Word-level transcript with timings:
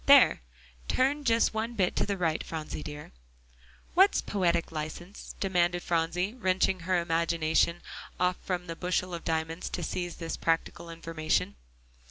There, 0.07 0.41
turn 0.87 1.25
just 1.25 1.53
one 1.53 1.75
bit 1.75 1.95
to 1.97 2.07
the 2.07 2.17
right, 2.17 2.43
Phronsie 2.43 2.81
dear." 2.81 3.11
"What's 3.93 4.19
poetic 4.19 4.71
license?" 4.71 5.35
demanded 5.39 5.83
Phronsie, 5.83 6.33
wrenching 6.33 6.79
her 6.79 6.97
imagination 6.99 7.83
off 8.19 8.37
from 8.41 8.65
the 8.65 8.75
bushel 8.75 9.13
of 9.13 9.23
diamonds 9.23 9.69
to 9.69 9.83
seize 9.83 10.17
practical 10.37 10.89
information. 10.89 11.55